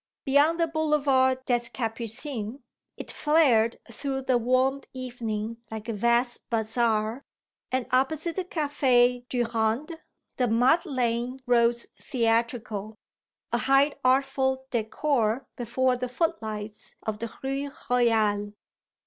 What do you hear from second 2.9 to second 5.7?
it flared through the warm evening